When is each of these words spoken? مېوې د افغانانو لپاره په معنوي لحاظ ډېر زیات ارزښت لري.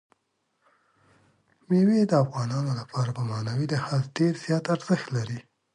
مېوې 1.69 1.99
د 2.07 2.13
افغانانو 2.23 2.71
لپاره 2.79 3.09
په 3.17 3.21
معنوي 3.29 3.65
لحاظ 3.73 4.01
ډېر 4.17 4.33
زیات 4.45 4.65
ارزښت 4.75 5.07
لري. 5.15 5.39